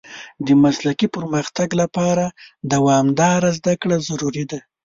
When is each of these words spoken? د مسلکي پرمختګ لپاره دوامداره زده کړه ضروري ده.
د 0.45 0.47
مسلکي 0.63 1.07
پرمختګ 1.15 1.69
لپاره 1.81 2.25
دوامداره 2.73 3.49
زده 3.57 3.73
کړه 3.81 3.95
ضروري 4.07 4.45
ده. 4.51 4.59